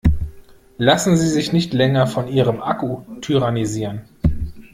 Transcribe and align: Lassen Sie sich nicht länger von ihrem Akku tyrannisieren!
Lassen 0.79 1.15
Sie 1.15 1.27
sich 1.29 1.53
nicht 1.53 1.73
länger 1.73 2.07
von 2.07 2.27
ihrem 2.27 2.59
Akku 2.59 3.01
tyrannisieren! 3.21 4.01